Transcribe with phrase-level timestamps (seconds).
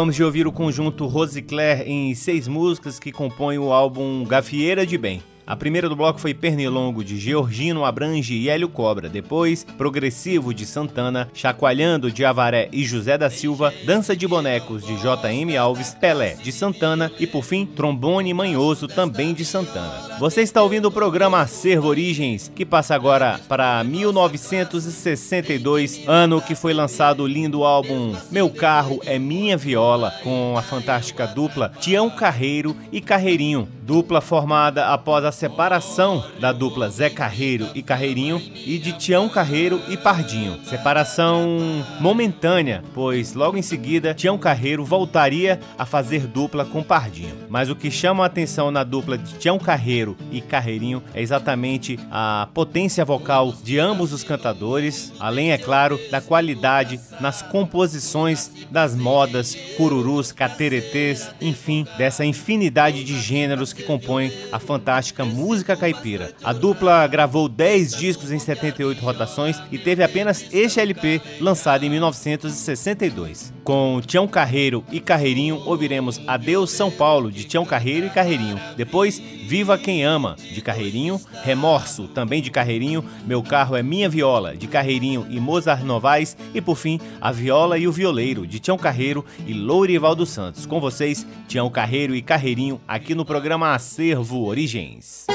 [0.00, 4.96] Acabamos de ouvir o conjunto Rosicler em seis músicas que compõem o álbum Gafieira de
[4.96, 5.22] Bem.
[5.50, 9.08] A primeira do bloco foi Pernilongo, de Georgino Abrange e Hélio Cobra.
[9.08, 14.96] Depois, Progressivo, de Santana, Chacoalhando, de Avaré e José da Silva, Dança de Bonecos, de
[14.98, 15.56] J.M.
[15.56, 20.16] Alves, Pelé, de Santana e, por fim, Trombone Manhoso, também de Santana.
[20.20, 26.72] Você está ouvindo o programa Acervo Origens, que passa agora para 1962, ano que foi
[26.72, 32.76] lançado o lindo álbum Meu Carro é Minha Viola, com a fantástica dupla Tião Carreiro
[32.92, 38.92] e Carreirinho, dupla formada após a separação da dupla Zé Carreiro e Carreirinho e de
[38.92, 40.60] Tião Carreiro e Pardinho.
[40.64, 41.58] Separação
[41.98, 47.34] momentânea, pois logo em seguida Tião Carreiro voltaria a fazer dupla com Pardinho.
[47.48, 51.98] Mas o que chama a atenção na dupla de Tião Carreiro e Carreirinho é exatamente
[52.12, 58.94] a potência vocal de ambos os cantadores, além, é claro, da qualidade nas composições das
[58.94, 66.32] modas, cururus, cateretês, enfim, dessa infinidade de gêneros que compõem a fantástica música caipira.
[66.42, 71.90] A dupla gravou 10 discos em 78 rotações e teve apenas este LP lançado em
[71.90, 73.52] 1962.
[73.64, 78.58] Com Tião Carreiro e Carreirinho, ouviremos Adeus São Paulo, de Tião Carreiro e Carreirinho.
[78.76, 81.20] Depois, Viva Quem Ama, de Carreirinho.
[81.42, 83.04] Remorso, também de Carreirinho.
[83.26, 86.36] Meu Carro é Minha Viola, de Carreirinho e Mozart Novaes.
[86.54, 90.66] E por fim, A Viola e o Violeiro, de Tião Carreiro e Lourival dos Santos.
[90.66, 95.26] Com vocês, Tião Carreiro e Carreirinho, aqui no programa Acervo Origens.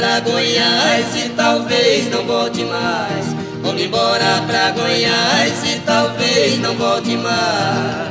[0.00, 3.26] Pra Goiás e talvez não volte mais.
[3.62, 8.10] Vou embora pra Goiás e talvez não volte mais.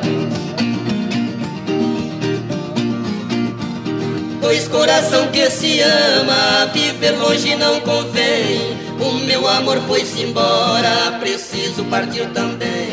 [4.40, 8.78] Pois coração que se ama, viver longe não convém.
[9.00, 12.90] O meu amor foi-se embora, preciso partir também.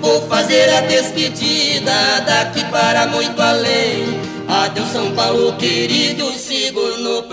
[0.00, 4.36] Vou fazer a despedida daqui para muito além.
[4.48, 6.45] Adeus São Paulo querido, sigo no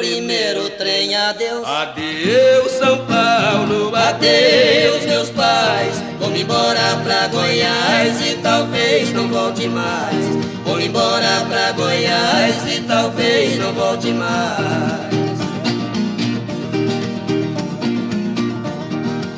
[0.04, 1.16] primeiro trem.
[1.16, 1.66] Adeus.
[1.66, 6.04] Adeus São Paulo, adeus meus pais.
[6.20, 10.26] Vou embora pra Goiás e talvez não volte mais.
[10.66, 15.14] Vou embora pra Goiás e talvez não volte mais.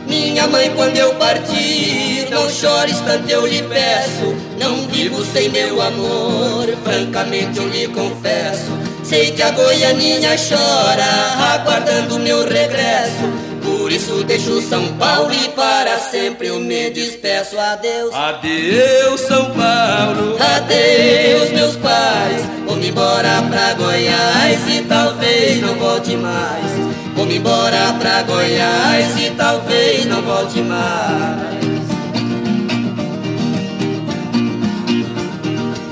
[0.08, 4.36] Minha mãe, quando eu partir, não chores tanto eu lhe peço.
[4.60, 8.85] Não vivo sem meu amor, francamente eu lhe confesso.
[9.06, 13.30] Sei que a goianinha chora, aguardando meu regresso.
[13.64, 17.56] Por isso deixo São Paulo e para sempre eu me despeço.
[17.60, 18.12] Adeus.
[18.14, 20.36] Adeus, São Paulo.
[20.40, 22.42] Adeus, meus pais.
[22.66, 26.72] Vou-me embora pra Goiás e talvez não volte mais.
[27.16, 31.65] Vou-me embora pra Goiás e talvez não volte mais.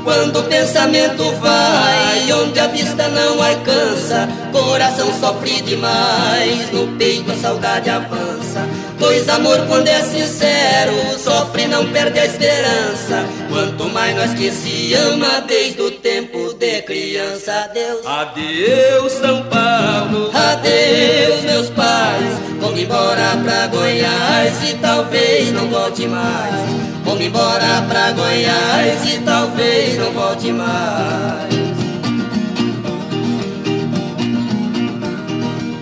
[0.04, 7.36] Quando o pensamento vai onde a vista não alcança, coração sofre demais, no peito a
[7.36, 8.68] saudade avança.
[9.00, 13.26] Pois amor quando é sincero, sofre não perde a esperança.
[13.50, 17.66] Quanto mais nós que se ama desde o tempo de criança.
[17.66, 18.06] Adeus.
[18.06, 20.32] Adeus São Paulo.
[20.34, 22.40] Adeus meus pais.
[22.60, 26.83] Vou embora pra Goiás e talvez não volte mais.
[27.14, 31.54] Vou embora pra Goiás e talvez não volte mais.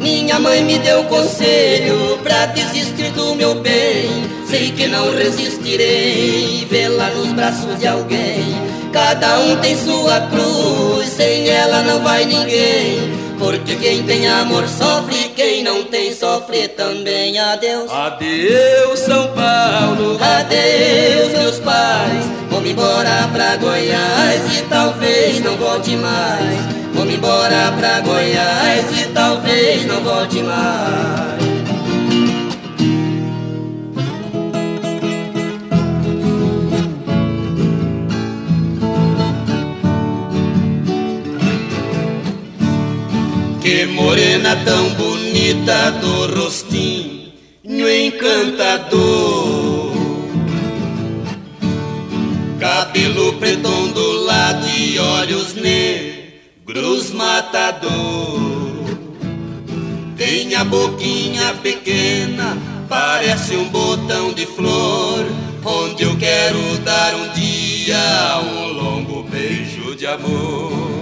[0.02, 4.10] Minha mãe me deu conselho pra desistir do meu bem.
[4.46, 8.71] Sei que não resistirei, vê-la nos braços de alguém.
[8.92, 13.22] Cada um tem sua cruz, sem ela não vai ninguém.
[13.40, 17.40] Porque quem tem amor sofre, quem não tem sofre também.
[17.40, 17.90] Adeus.
[17.90, 20.20] Adeus, São Paulo.
[20.22, 22.26] Adeus, meus pais.
[22.50, 26.60] Vou-me embora pra Goiás e talvez não volte mais.
[26.94, 31.31] Vou-me embora pra Goiás e talvez não volte mais.
[44.52, 49.92] Morena tão bonita do rostinho encantador
[52.60, 58.52] Cabelo preto ondulado e olhos negros matador
[60.16, 62.56] tem a boquinha pequena,
[62.88, 65.26] parece um botão de flor,
[65.66, 71.01] onde eu quero dar um dia um longo beijo de amor.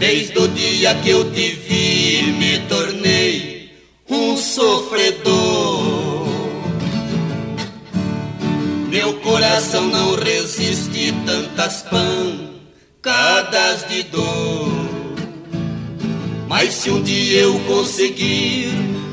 [0.00, 3.70] Desde o dia que eu te vi, me tornei
[4.08, 6.26] um sofredor.
[8.88, 11.84] Meu coração não resiste tantas
[13.02, 14.72] pancadas de dor.
[16.48, 18.70] Mas se um dia eu conseguir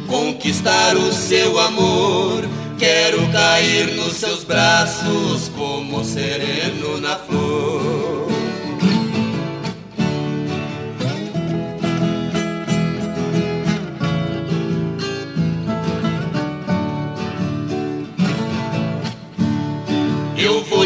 [0.07, 2.45] conquistar o seu amor,
[2.79, 8.36] quero cair nos seus braços como sereno na flor.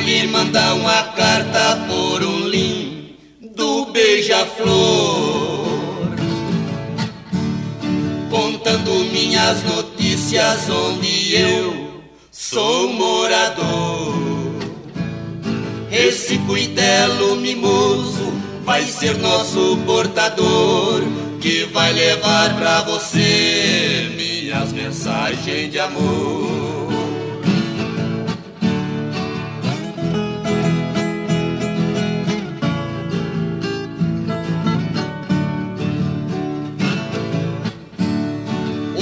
[0.01, 5.61] Lhe mandar uma carta por um lindo beija-flor
[8.29, 14.13] Contando minhas notícias onde eu sou morador
[15.91, 18.31] Esse cuidelo mimoso
[18.63, 21.01] vai ser nosso portador,
[21.39, 26.90] que vai levar pra você minhas mensagens de amor.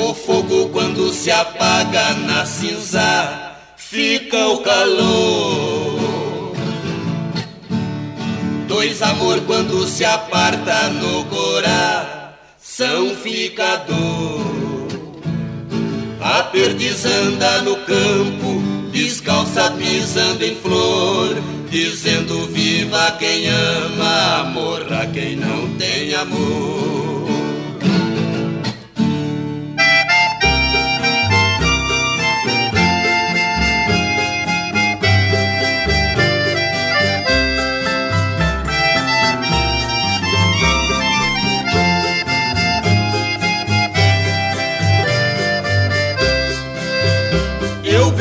[0.10, 6.52] O fogo quando se apaga na cinza, fica o calor.
[8.67, 14.88] Dois amor quando se aparta no coração fica dor.
[16.19, 21.38] A perdiz anda no campo, descalça pisando em flor,
[21.69, 26.98] dizendo viva quem ama, morra quem não tem amor.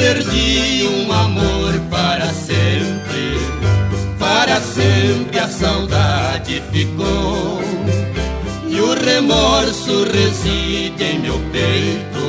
[0.09, 3.39] Perdi um amor para sempre,
[4.19, 7.61] para sempre a saudade ficou.
[8.67, 12.25] E o remorso reside em meu peito,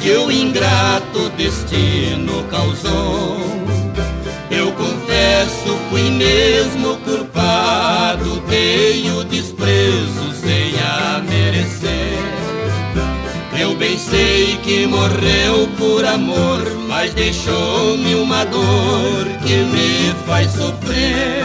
[0.00, 3.38] que o ingrato destino causou.
[4.50, 12.18] Eu confesso, fui mesmo culpado, dei o desprezo sem a merecer.
[13.56, 21.44] Eu bem sei que morreu por amor, mas deixou-me uma dor que me faz sofrer.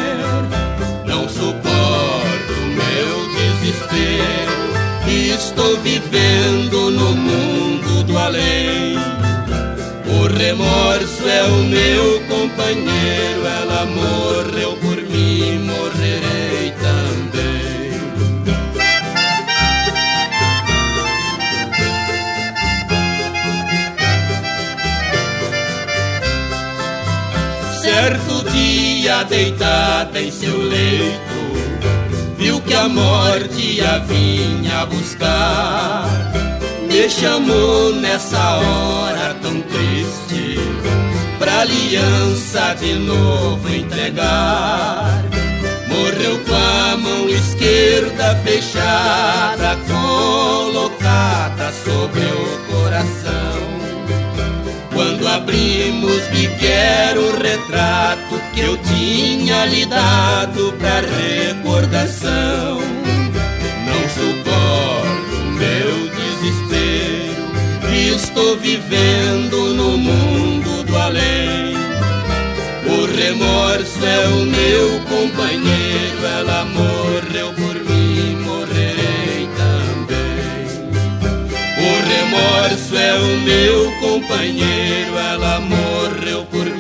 [1.06, 8.96] Não suporto meu desespero, estou vivendo no mundo do além.
[10.18, 16.37] O remorso é o meu companheiro, ela morreu por mim, morrerei
[29.24, 36.06] deitada em seu leito, viu que a morte a vinha buscar.
[36.90, 40.60] Me chamou nessa hora tão triste,
[41.38, 45.24] pra aliança de novo entregar.
[45.88, 53.68] Morreu com a mão esquerda fechada, colocada sobre o coração.
[54.94, 58.27] Quando abrimos vi que era o retrato
[58.58, 62.80] que eu tinha lhe dado pra recordação.
[63.86, 67.46] Não suporto meu desespero,
[68.16, 71.78] estou vivendo no mundo do além.
[72.88, 80.66] O remorso é o meu companheiro, ela morreu por mim, morrerei também.
[81.78, 86.77] O remorso é o meu companheiro, ela morreu por mim,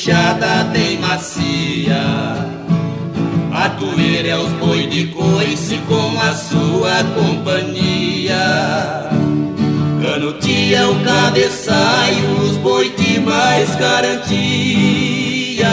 [0.00, 2.00] puxada bem macia.
[3.52, 9.10] A doer é os boi de coice com a sua companhia.
[10.02, 15.68] Canutia o cabeçalho, os boi de mais garantia.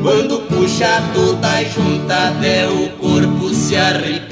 [0.00, 4.29] Quando puxa toda junta até o corpo se arrepia.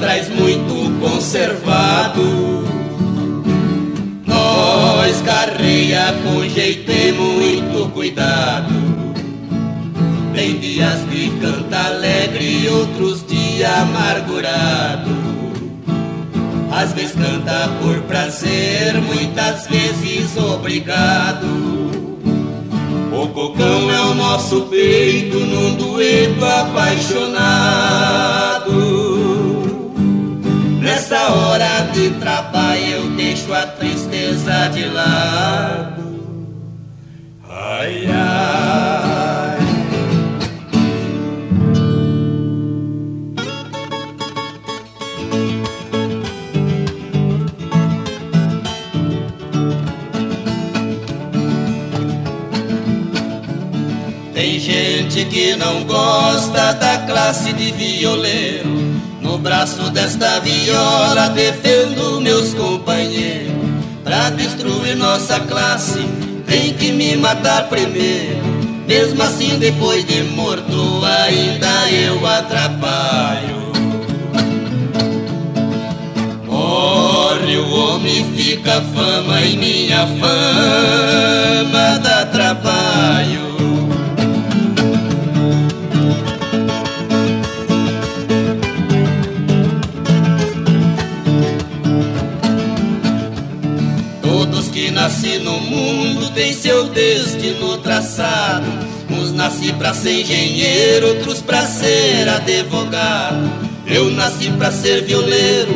[0.00, 2.64] Traz muito conservado.
[4.26, 8.74] Nós carreia com jeito e muito cuidado.
[10.34, 15.10] Tem dias que canta alegre, outros dias amargurado.
[16.72, 21.46] Às vezes canta por prazer, muitas vezes obrigado.
[23.12, 29.19] O cocão é o nosso peito num dueto apaixonado.
[31.00, 36.04] Nessa hora de trabalho eu deixo a tristeza de lado.
[37.48, 39.58] Ai, ai.
[54.34, 59.09] Tem gente que não gosta da classe de violeiro.
[59.30, 63.52] No braço desta viola defendo meus companheiros.
[64.02, 66.00] Pra destruir nossa classe,
[66.48, 68.40] tem que me matar primeiro.
[68.88, 73.70] Mesmo assim, depois de morto, ainda eu atrapalho.
[76.44, 82.19] Morre o homem, fica fama e minha fama dá
[96.40, 98.64] têm seu destino traçado.
[99.10, 103.50] Uns nasci pra ser engenheiro, outros pra ser advogado.
[103.86, 105.74] Eu nasci pra ser violeiro,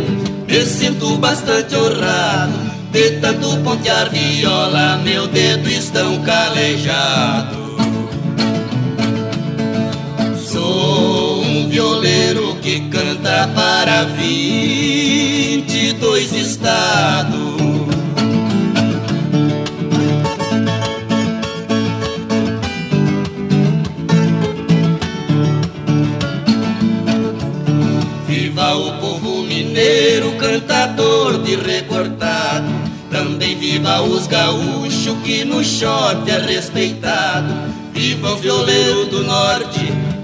[0.49, 2.55] me sinto bastante honrado.
[2.91, 7.77] De tanto pontear viola, meu dedo estão calejado.
[10.51, 17.74] Sou um violeiro que canta para vinte e dois estados.
[30.85, 32.69] Cantador de recortado.
[33.11, 37.55] Também viva os gaúchos que no shot é respeitado.
[37.93, 39.81] Viva o violeiro do norte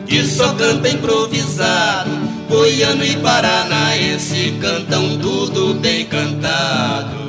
[0.06, 2.10] que só canta improvisado.
[2.48, 7.20] Goiano e paranaense cantam tudo bem cantado.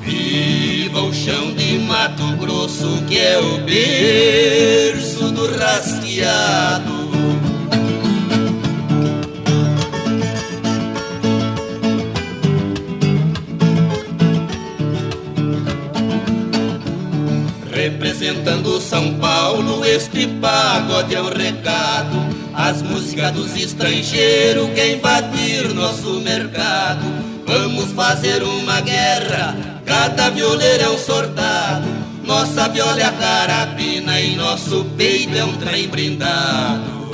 [0.00, 6.95] Viva o chão de Mato Grosso que é o berço do rasqueado.
[18.46, 22.16] Representando São Paulo, este pagode é o recado.
[22.54, 27.02] As músicas dos estrangeiros que invadir nosso mercado.
[27.44, 31.88] Vamos fazer uma guerra, cada violeiro é um soldado.
[32.22, 37.10] Nossa viola é a carabina e nosso peito é um trem brindado.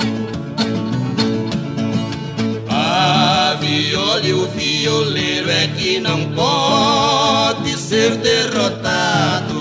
[2.69, 9.52] A viola e o violeiro é que não pode ser derrotado.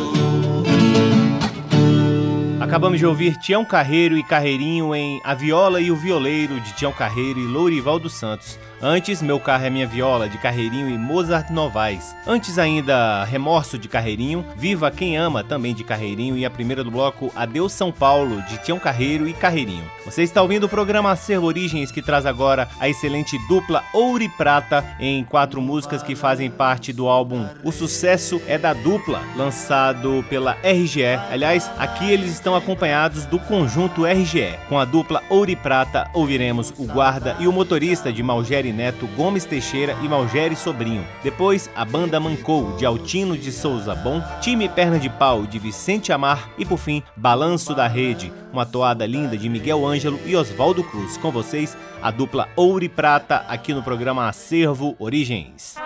[2.73, 6.91] Acabamos de ouvir Tião Carreiro e Carreirinho em A Viola e o Violeiro, de Tião
[6.91, 8.59] Carreiro e Lourival dos Santos.
[8.85, 12.17] Antes, Meu Carro é Minha Viola, de Carreirinho e Mozart Novaes.
[12.27, 16.91] Antes ainda, Remorso, de Carreirinho, Viva Quem Ama, também de Carreirinho, e a primeira do
[16.91, 19.85] bloco, Adeus São Paulo, de Tião Carreiro e Carreirinho.
[20.05, 24.29] Você está ouvindo o programa Acervo Origens, que traz agora a excelente dupla Ouro e
[24.29, 30.25] Prata, em quatro músicas que fazem parte do álbum O Sucesso é da Dupla, lançado
[30.29, 31.05] pela RGE.
[31.31, 34.59] Aliás, aqui eles estão acompanhados do conjunto RGE.
[34.69, 38.25] Com a dupla Ouro e Prata, ouviremos o guarda e o motorista de
[38.73, 41.07] Neto Gomes Teixeira e Malgere Sobrinho.
[41.23, 46.13] Depois, a banda Mancou, de Altino de Souza Bom, Time Perna de Pau, de Vicente
[46.13, 50.83] Amar e, por fim, Balanço da Rede, uma toada linda de Miguel Ângelo e Oswaldo
[50.83, 51.17] Cruz.
[51.17, 55.77] Com vocês, a dupla Ouro e Prata, aqui no programa Acervo Origens.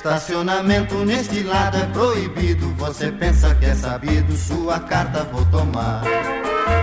[0.00, 2.70] Estacionamento neste lado é proibido.
[2.78, 6.02] Você pensa que é sabido, sua carta vou tomar.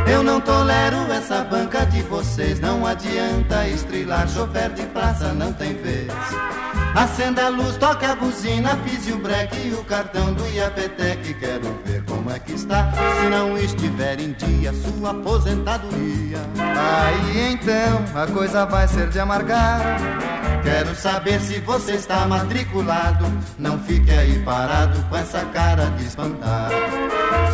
[0.07, 2.59] Eu não tolero essa banca de vocês.
[2.59, 6.13] Não adianta estrilar, chofer de praça não tem vez.
[6.93, 11.33] Acenda a luz, toque a buzina, pise o breque e o cartão do IAPTEC.
[11.39, 16.37] Quero ver como é que está, se não estiver em dia sua aposentadoria.
[16.59, 20.36] Aí então a coisa vai ser de amargar.
[20.67, 23.25] Quero saber se você está matriculado.
[23.57, 26.69] Não fique aí parado com essa cara de espantar.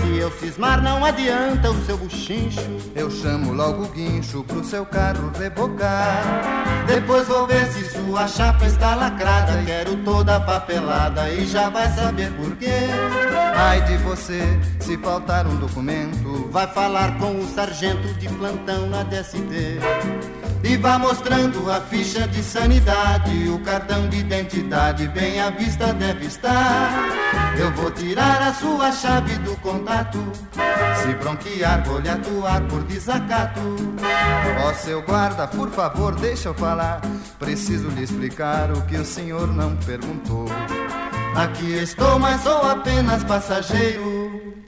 [0.02, 2.60] Se eu cismar, não adianta o seu buchincho.
[2.96, 6.24] Eu chamo logo o guincho pro seu carro rebocar.
[6.88, 9.62] Depois vou ver se sua chapa está lacrada.
[9.64, 12.90] Quero toda papelada e já vai saber por quê.
[13.56, 14.42] Ai de você,
[14.80, 19.80] se faltar um documento, vai falar com o sargento de plantão na DST.
[20.64, 26.26] E vá mostrando a ficha de sanidade, o cartão de identidade bem à vista deve
[26.26, 27.10] estar.
[27.60, 30.20] Eu vou tirar a sua chave do contato.
[31.02, 33.60] Se bronquear, vou lhe atuar por desacato.
[34.66, 37.02] Ó seu guarda, por favor, deixa eu falar.
[37.38, 40.46] Preciso lhe explicar o que o senhor não perguntou.
[41.36, 44.64] Aqui estou, mas sou apenas passageiro.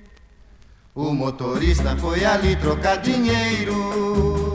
[0.94, 4.55] O motorista foi ali trocar dinheiro.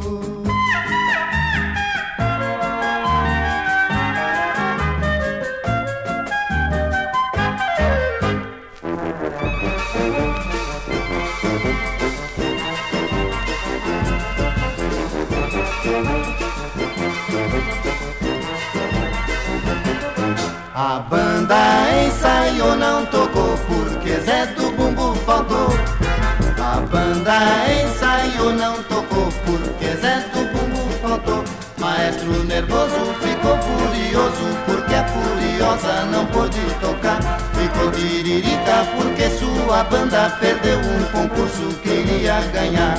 [20.83, 21.57] A banda
[22.07, 25.69] ensaiou, não tocou porque Zé do Bumbo faltou.
[26.59, 27.39] A banda
[27.85, 31.45] ensaiou, não tocou porque Zé do Bumbo faltou.
[31.79, 37.21] Maestro nervoso ficou furioso porque a furiosa não pôde tocar.
[37.53, 42.97] Ficou tiririca porque sua banda perdeu um concurso que iria ganhar.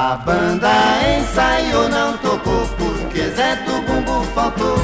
[0.00, 0.70] A banda
[1.18, 4.76] ensaiou, não tocou porque Zé do Bumbo faltou.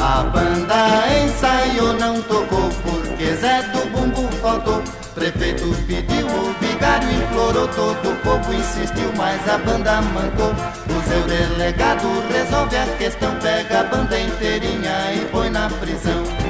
[0.00, 4.82] A banda ensaiou, não tocou porque Zé do Bumbo faltou.
[5.14, 10.54] Prefeito pediu, o vigário implorou, todo o povo insistiu, mas a banda mancou.
[10.88, 16.41] O seu delegado resolve a questão, pega a banda inteirinha e põe na prisão.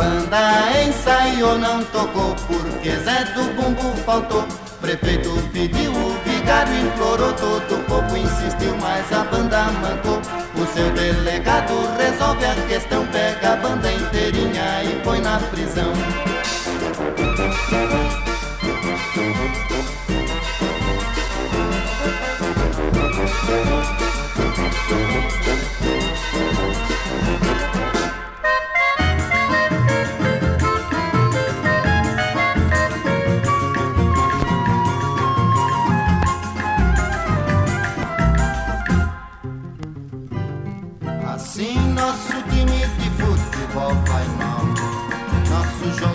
[0.00, 4.46] Banda ensaiou, não tocou porque Zé do Bumbo faltou.
[4.80, 10.18] Prefeito pediu, o vigário implorou, todo o povo insistiu, mas a banda mancou.
[10.54, 15.92] O seu delegado resolve a questão, pega a banda inteirinha e põe na prisão.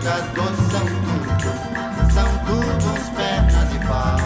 [0.05, 4.17] amigas do São Tudo são todos perna de pau.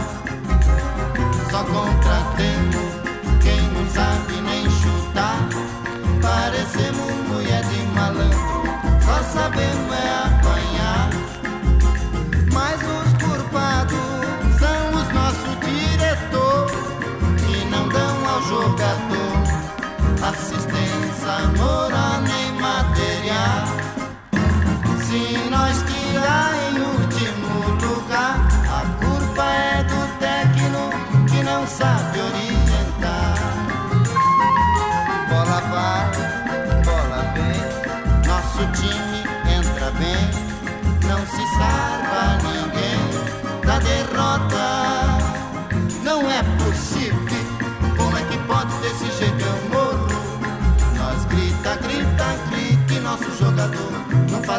[1.49, 2.91] Só contratemos
[3.41, 5.47] quem não sabe nem chutar.
[6.21, 8.63] Parecemos mulher de malandro,
[9.05, 11.09] só sabemos é apanhar.
[12.53, 13.97] Mas os culpados
[14.59, 16.67] são os nosso diretor,
[17.37, 19.29] que não dão ao jogador
[20.27, 21.88] assistência, amor.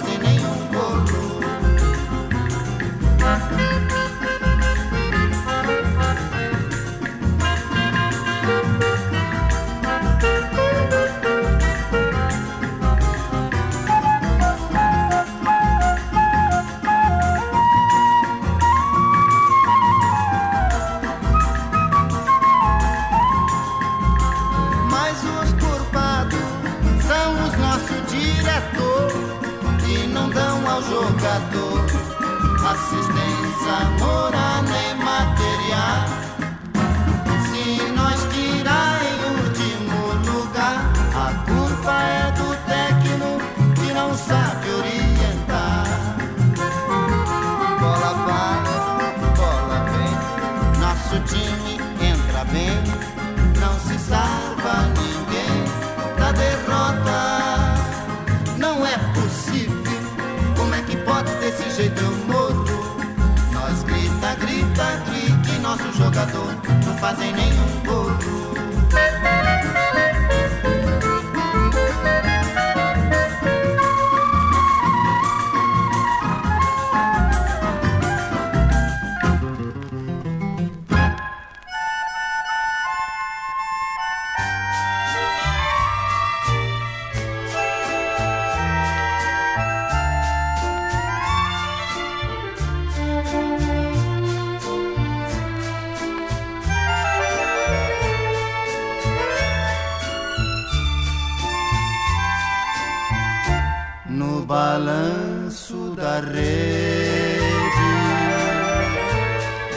[0.00, 0.69] fazer nenhum.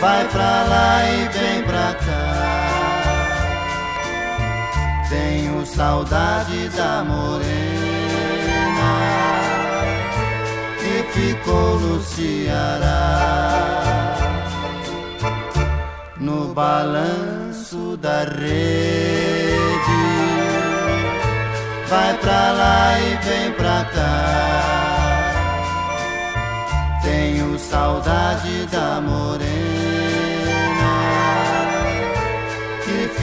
[0.03, 2.25] Vai pra lá e vem pra cá.
[5.07, 7.53] Tenho saudade da morena
[10.77, 12.91] que ficou no Ceará.
[16.19, 20.03] No balanço da rede,
[21.87, 24.19] vai pra lá e vem pra cá.
[27.03, 29.62] Tenho saudade da morena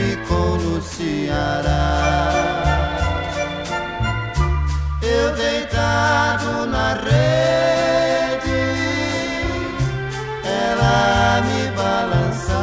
[0.01, 2.33] ficou no Ceará.
[5.03, 8.63] Eu deitado na rede,
[10.45, 12.55] ela me balançar.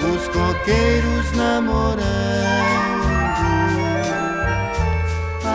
[0.00, 2.02] Os coqueiros namorando,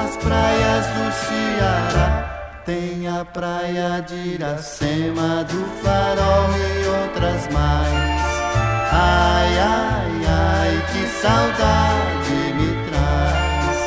[0.03, 2.11] as praias do Ceará.
[2.65, 8.32] Tem a praia de Iracema, do Farol e outras mais.
[8.95, 13.79] Ai, ai, ai, que saudade me traz.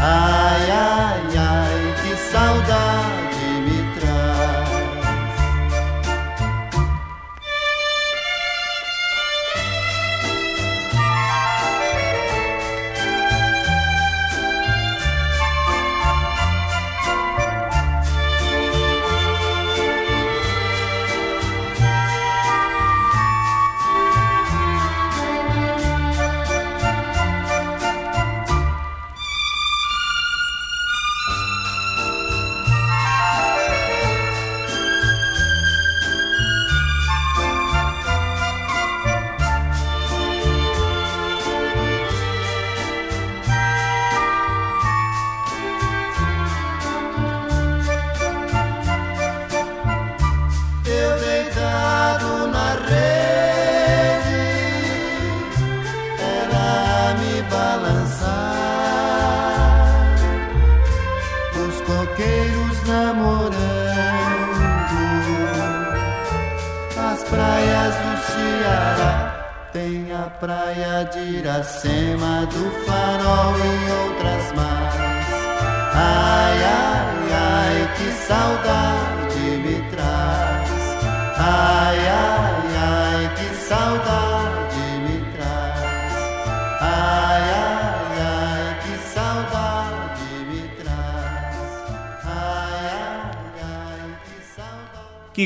[0.00, 2.87] Ai, ai, ai, que saudade.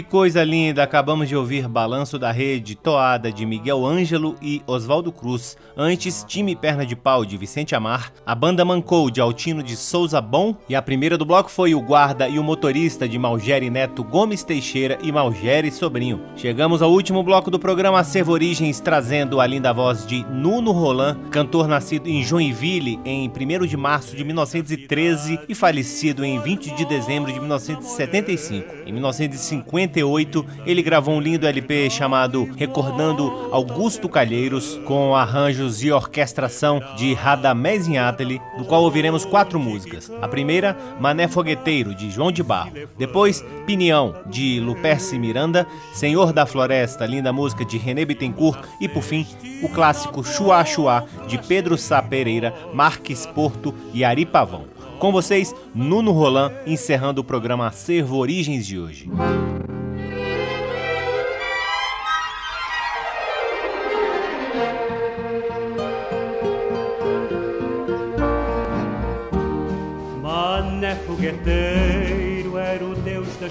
[0.01, 0.83] Coisa linda!
[0.83, 5.57] Acabamos de ouvir Balanço da Rede, toada de Miguel Ângelo e Oswaldo Cruz.
[5.77, 10.21] Antes, Time Perna de Pau de Vicente Amar, a banda Mancou de Altino de Souza
[10.21, 14.03] Bom e a primeira do bloco foi o Guarda e o Motorista de Malgere Neto
[14.03, 16.23] Gomes Teixeira e Malgere Sobrinho.
[16.37, 21.19] Chegamos ao último bloco do programa Acervo Origens, trazendo a linda voz de Nuno Roland,
[21.31, 26.85] cantor nascido em Joinville em 1 de março de 1913 e falecido em 20 de
[26.85, 28.87] dezembro de 1975.
[28.87, 35.93] Em 1950 58, ele gravou um lindo LP chamado Recordando Augusto Calheiros, com arranjos e
[35.93, 40.11] orquestração de Radamés Ináteli, do qual ouviremos quatro músicas.
[40.21, 42.73] A primeira, Mané Fogueteiro, de João de Barro.
[42.97, 48.65] Depois, Pinião, de Luperce Miranda, Senhor da Floresta, linda música de René Bittencourt.
[48.81, 49.27] E, por fim,
[49.63, 54.65] o clássico Chua Chua, de Pedro Sá Pereira, Marques Porto e Ari Pavão.
[55.03, 59.11] Com vocês, Nuno Roland, encerrando o programa Acervo Origens de hoje.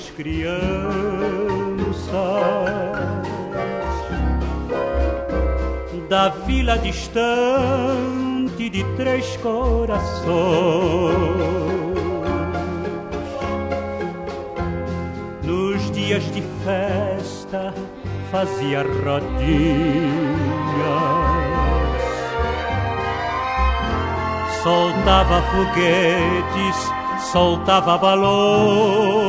[0.02, 0.62] Das crianças.
[6.10, 10.32] Da vila distante de três corações.
[15.44, 17.74] Nos dias de festa
[18.32, 19.22] fazia rodinhas,
[24.64, 26.92] soltava foguetes,
[27.32, 29.21] soltava balões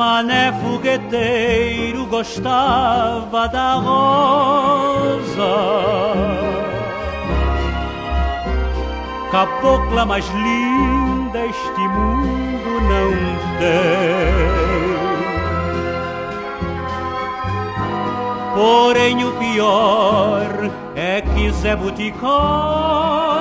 [0.00, 5.52] mané fogueteiro gostava da rosa.
[9.30, 13.10] Cabocla mais linda este mundo não
[13.58, 14.40] tem.
[18.54, 20.48] Porém o pior
[20.96, 23.39] é que Zé Boticário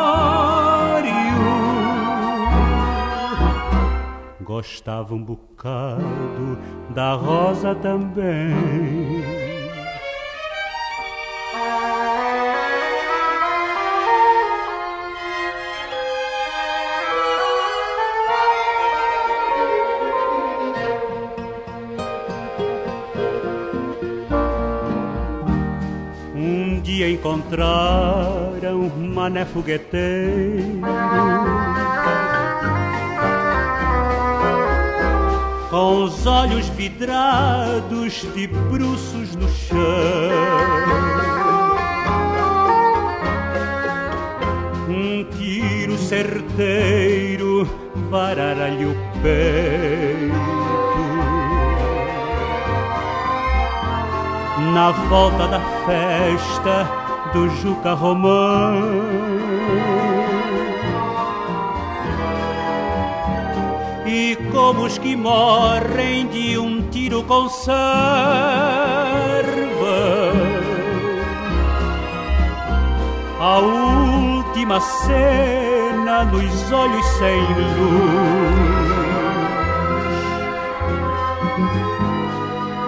[4.59, 6.57] gostava um bocado
[6.89, 8.53] da rosa também.
[26.35, 30.81] Um dia encontraram mané fogueteiro
[36.19, 39.77] os olhos vidrados de bruços no chão.
[44.89, 47.65] Um tiro certeiro
[48.09, 50.33] varara-lhe o peito.
[54.73, 59.28] Na volta da festa do Juca Romano
[64.51, 67.75] como os que morrem de um tiro conserva.
[73.39, 78.79] A última cena nos olhos sem luz.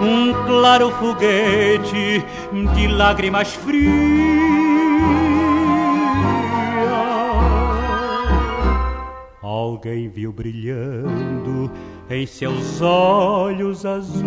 [0.00, 2.24] Um claro foguete
[2.74, 4.61] de lágrimas frias
[9.82, 11.68] alguém viu brilhando
[12.08, 14.22] em seus olhos azuis.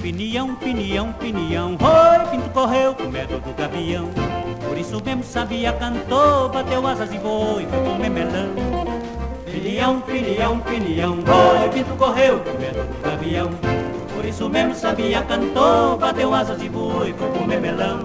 [0.00, 4.33] Pinião, pinião, pinião, oi, pinto correu com medo do gavião.
[4.84, 8.50] Isso mesmo sabia, cantou, bateu asas e voou e foi comer melão.
[9.50, 13.50] Pinião, pinião, pinião, oi, pinto correu com medo do gavião.
[14.14, 18.00] Por isso mesmo sabia, cantou, bateu asas e voou e foi comer melão.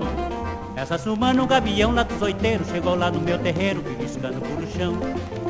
[0.77, 4.71] Essa sumana, um gavião lá dos oiteiros, chegou lá no meu terreiro, beliscando por o
[4.71, 4.93] chão.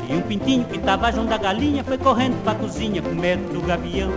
[0.08, 3.64] E um pintinho que tava junto da galinha foi correndo pra cozinha com medo do
[3.64, 4.10] gavião.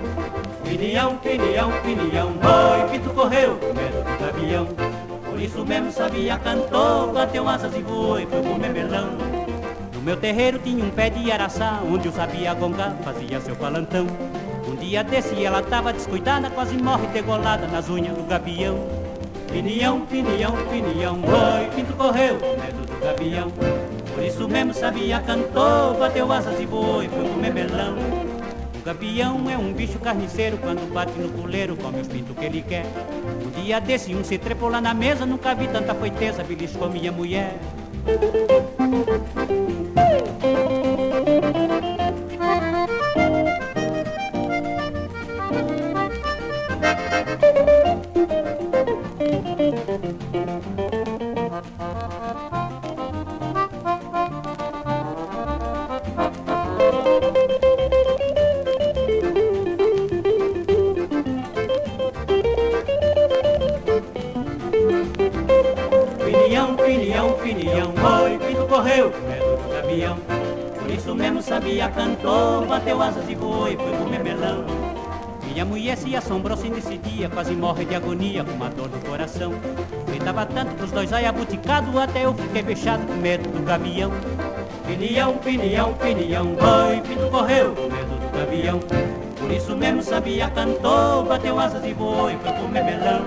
[0.64, 4.93] Pinião, pinião, pinião, oi, pinto correu com medo do gavião.
[5.34, 9.18] Por isso mesmo sabia, cantou, bateu asas e voou e foi comer melão.
[9.92, 14.06] No meu terreiro tinha um pé de araçá, onde eu sabia gongar, fazia seu palantão.
[14.68, 18.78] Um dia desse ela tava descuidada, quase morre degolada nas unhas do gavião.
[19.52, 23.52] Pinião, pinião, pinião, oi, pinto correu, medo do gavião.
[24.14, 27.96] Por isso mesmo sabia, cantou, bateu asas e voou e foi comer melão.
[28.84, 32.62] O gavião é um bicho carniceiro, quando bate no puleiro, come os pintos que ele
[32.62, 32.86] quer.
[33.46, 37.10] Um dia desse, um se trepou lá na mesa, nunca vi tanta foiteza, beliscou minha
[37.10, 37.58] mulher.
[71.14, 74.66] Isso mesmo sabia, cantou, bateu asas e voou e foi comer melão.
[75.46, 79.54] Minha mulher se assombrou sem decidia, quase morre de agonia com uma dor no coração.
[80.08, 84.12] Gritava tanto pros dois aí abuticados, até eu fiquei fechado com medo do gavião.
[84.88, 88.80] Pinião, pinião, pinião, oi, pinto correu, com medo do gavião.
[89.40, 93.24] Por isso mesmo sabia, cantou, bateu asas e voou e foi comer melão.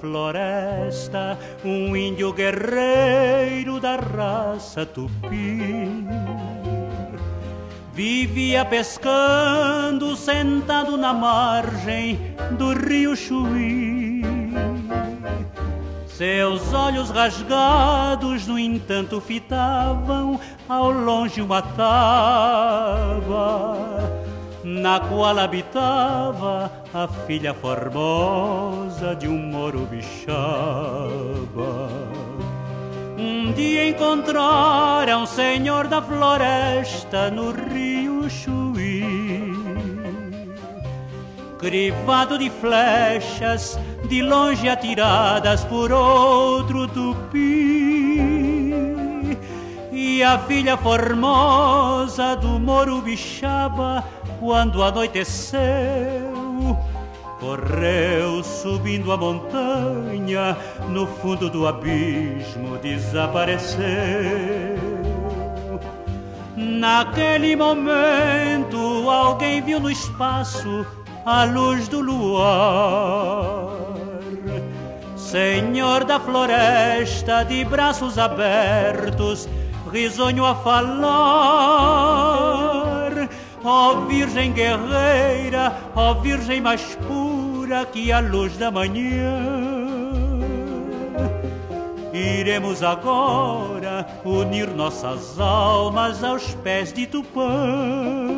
[0.00, 6.06] Floresta, um índio guerreiro da raça tupi.
[7.92, 12.18] Vivia pescando sentado na margem
[12.56, 14.22] do rio Chuí.
[16.06, 22.58] Seus olhos rasgados, no entanto, fitavam ao longe uma tava
[24.64, 29.88] na qual habitava a filha formosa de um moro.
[33.18, 39.02] Um dia encontraram um senhor da floresta no rio Chuí,
[41.58, 43.78] crivado de flechas
[44.08, 48.38] de longe atiradas por outro tupi.
[49.90, 53.02] E a filha formosa do moro
[54.38, 55.58] quando anoiteceu,
[57.40, 60.56] correu subindo a montanha,
[60.88, 63.78] no fundo do abismo desapareceu.
[66.56, 70.86] Naquele momento, alguém viu no espaço
[71.24, 73.76] a luz do luar.
[75.16, 79.48] Senhor da floresta, de braços abertos,
[79.92, 81.98] risonho a falar.
[83.70, 89.44] Ó oh, Virgem guerreira, ó oh, Virgem mais pura que a luz da manhã.
[92.14, 98.37] Iremos agora unir nossas almas aos pés de Tupã.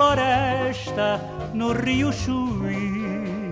[0.00, 1.20] Floresta
[1.52, 3.50] no rio Chuí.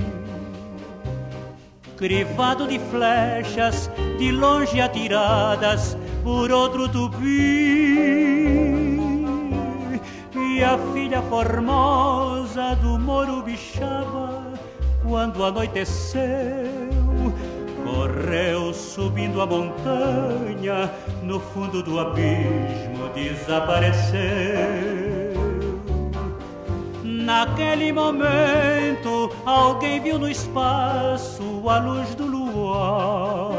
[1.98, 5.94] Crivado de flechas de longe atiradas
[6.24, 7.18] por outro tupi.
[10.34, 14.42] E a filha formosa do moro bixaba,
[15.06, 16.22] quando anoiteceu,
[17.84, 20.90] correu subindo a montanha,
[21.22, 24.97] no fundo do abismo desapareceu.
[27.28, 33.52] Naquele momento, alguém viu no espaço a luz do luar.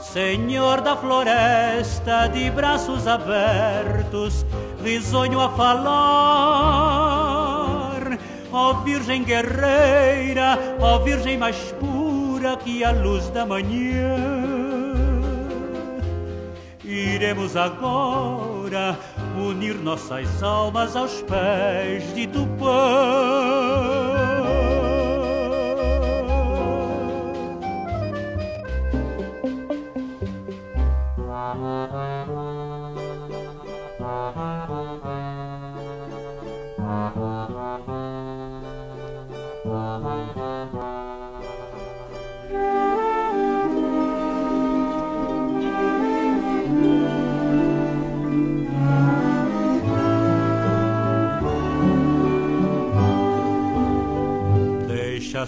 [0.00, 4.46] Senhor da floresta, de braços abertos,
[4.82, 5.90] risonho a falar.
[8.50, 14.45] Ó oh, Virgem guerreira, ó oh, Virgem mais pura que a luz da manhã.
[17.16, 18.94] Iremos agora
[19.38, 24.15] unir nossas almas aos pés de Tupã.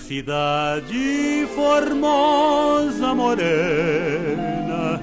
[0.08, 4.98] Cidade formosa morena,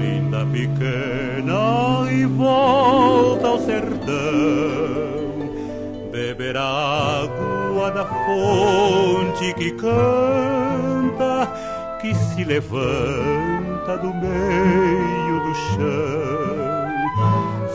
[0.00, 4.08] linda pequena e volta ao sertão,
[6.10, 11.46] beber água da fonte que canta,
[12.00, 16.88] que se levanta do meio do chão.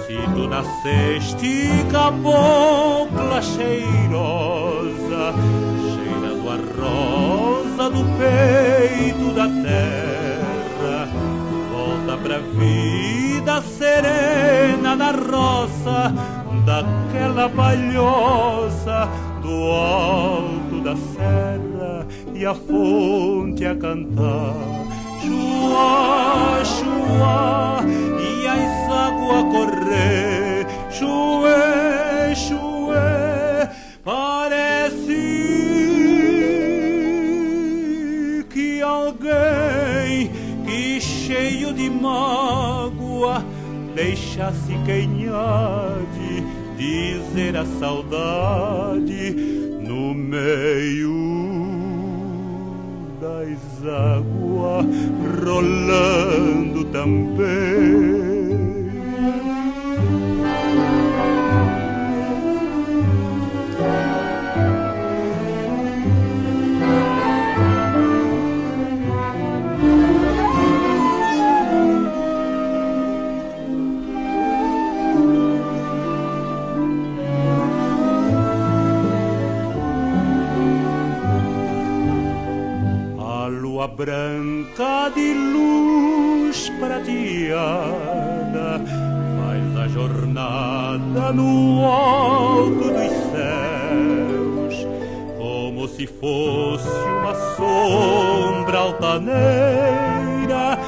[0.07, 4.63] Se tu nasceste cabocla cheirosa,
[6.94, 11.08] rosa do peito da terra
[11.72, 16.14] volta pra vida serena na roça
[16.66, 19.10] daquela palhoça
[19.41, 24.56] do alto da serra e a fonte a cantar.
[25.22, 27.80] Chua, chua
[28.20, 31.83] e as águas a correr chué,
[43.96, 44.74] deixasse
[46.14, 49.32] de dizer a saudade
[49.80, 51.14] no meio
[53.22, 54.86] das águas
[55.44, 58.12] rolando também.
[96.24, 100.80] Fosse uma sombra altaneira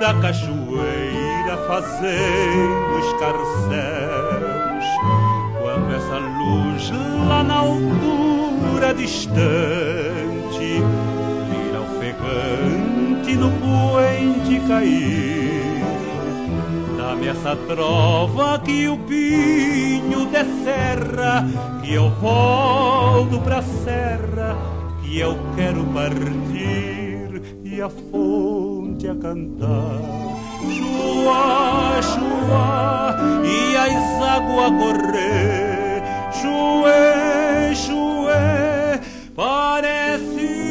[0.00, 4.84] da cachoeira fazendo escarcéus.
[5.62, 6.90] Quando essa luz
[7.28, 10.82] lá na altura distante
[11.80, 15.80] ofegante no poente cair.
[16.96, 21.48] Dá-me essa trova que o pinho descerra,
[21.80, 24.71] que eu volto pra serra,
[25.56, 30.00] quero partir e a fonte a cantar.
[30.60, 39.00] Chua, chua, e as águas correr, chué, chué,
[39.34, 40.62] parece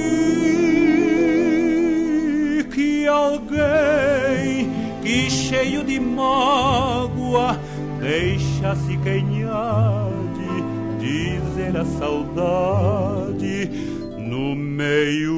[3.12, 4.70] alguém
[5.02, 7.60] que cheio de mágoa
[8.00, 8.98] deixa-se
[10.98, 13.70] de dizer a saudade
[14.32, 15.36] no meio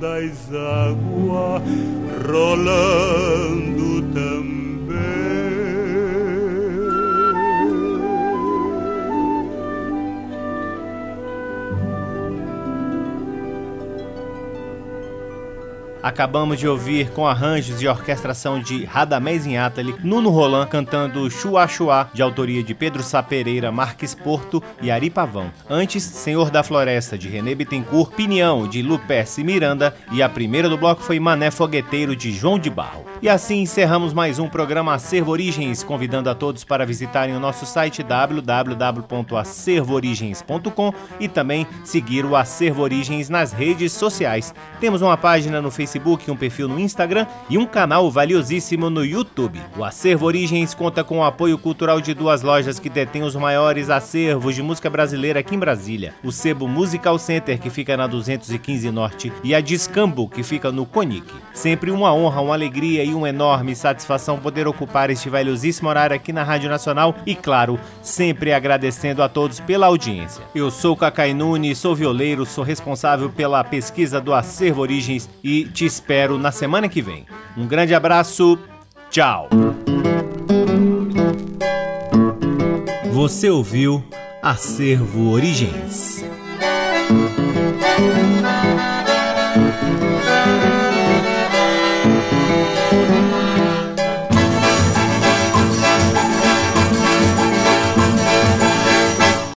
[0.00, 1.62] das águas
[2.26, 3.69] rolando
[16.02, 22.08] Acabamos de ouvir com arranjos e orquestração de Radamés Inátali, Nuno Roland cantando Chua Chua,
[22.14, 25.52] de autoria de Pedro Sá Pereira, Marques Porto e Ari Pavão.
[25.68, 30.78] Antes, Senhor da Floresta, de René Bittencourt, Pinião, de Luperce Miranda e a primeira do
[30.78, 33.04] bloco foi Mané Fogueteiro, de João de Barro.
[33.20, 37.66] E assim encerramos mais um programa Acervo Origens, convidando a todos para visitarem o nosso
[37.66, 44.54] site www.acervoorigens.com e também seguir o Acervo Origens nas redes sociais.
[44.80, 49.04] Temos uma página no Facebook Facebook, um perfil no Instagram e um canal valiosíssimo no
[49.04, 49.60] YouTube.
[49.76, 53.90] O Acervo Origens conta com o apoio cultural de duas lojas que detêm os maiores
[53.90, 58.90] acervos de música brasileira aqui em Brasília: o Sebo Musical Center, que fica na 215
[58.90, 61.26] Norte, e a Discambo, que fica no Conic.
[61.52, 66.32] Sempre uma honra, uma alegria e uma enorme satisfação poder ocupar este valiosíssimo horário aqui
[66.32, 70.44] na Rádio Nacional e, claro, sempre agradecendo a todos pela audiência.
[70.54, 75.86] Eu sou Cacai Nunes, sou violeiro, sou responsável pela pesquisa do Acervo Origens e te
[75.86, 77.24] espero na semana que vem.
[77.56, 78.58] Um grande abraço,
[79.08, 79.48] tchau!
[83.14, 84.04] Você ouviu
[84.42, 86.22] Acervo Origens.